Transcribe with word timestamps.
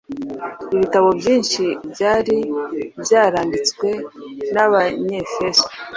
Ibitabo 0.75 1.09
byinshi 1.19 1.63
byari 1.91 2.37
byaranditswe 3.01 3.89
n’abanyefeso 4.53 5.65